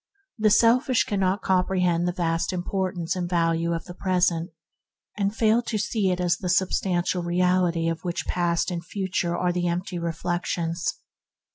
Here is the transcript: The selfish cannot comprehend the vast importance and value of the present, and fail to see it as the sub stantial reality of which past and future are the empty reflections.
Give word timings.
The 0.39 0.49
selfish 0.49 1.03
cannot 1.03 1.43
comprehend 1.43 2.07
the 2.07 2.11
vast 2.11 2.51
importance 2.51 3.15
and 3.15 3.29
value 3.29 3.71
of 3.71 3.85
the 3.85 3.93
present, 3.93 4.49
and 5.15 5.35
fail 5.35 5.61
to 5.61 5.77
see 5.77 6.09
it 6.09 6.19
as 6.19 6.37
the 6.37 6.49
sub 6.49 6.69
stantial 6.69 7.23
reality 7.23 7.87
of 7.87 8.03
which 8.03 8.25
past 8.25 8.71
and 8.71 8.83
future 8.83 9.37
are 9.37 9.53
the 9.53 9.67
empty 9.67 9.99
reflections. 9.99 10.91